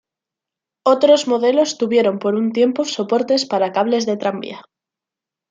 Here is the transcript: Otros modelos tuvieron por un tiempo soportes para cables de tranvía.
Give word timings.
Otros 0.83 1.27
modelos 1.27 1.77
tuvieron 1.77 2.17
por 2.17 2.33
un 2.33 2.53
tiempo 2.53 2.85
soportes 2.85 3.45
para 3.45 3.71
cables 3.71 4.07
de 4.07 4.17
tranvía. 4.17 4.63